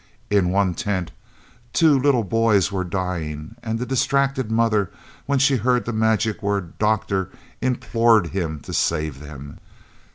[0.31, 1.11] In one tent
[1.73, 4.89] two little boys were dying, and the distracted mother,
[5.27, 7.29] when she heard the magic word "doctor,"
[7.61, 9.59] implored him to save them.